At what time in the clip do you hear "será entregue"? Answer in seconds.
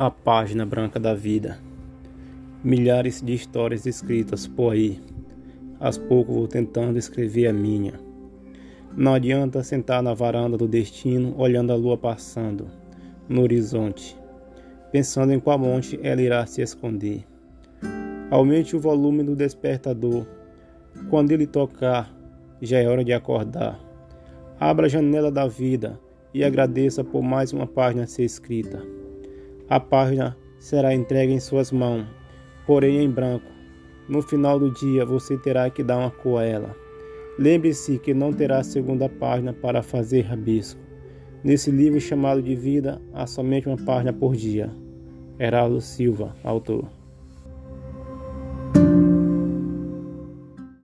30.58-31.32